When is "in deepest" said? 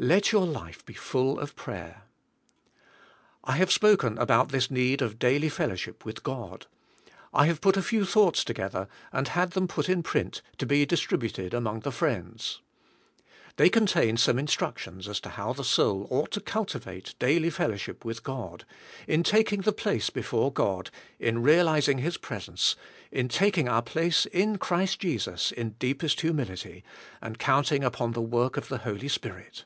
25.50-26.20